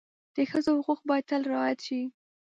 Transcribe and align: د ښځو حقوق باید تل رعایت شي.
د 0.35 0.37
ښځو 0.51 0.71
حقوق 0.77 0.99
باید 1.09 1.25
تل 1.29 1.41
رعایت 1.51 1.79
شي. 1.87 2.01